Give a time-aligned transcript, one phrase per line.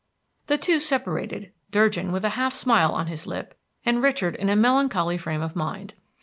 [0.47, 3.55] The two separated, Durgin with a half smile on his lip,
[3.85, 5.93] and Richard in a melancholy frame of mind.